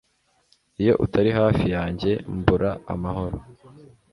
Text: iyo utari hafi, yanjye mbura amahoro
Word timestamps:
iyo 0.81 0.93
utari 1.05 1.29
hafi, 1.39 1.65
yanjye 1.75 2.11
mbura 2.37 2.71
amahoro 2.93 3.37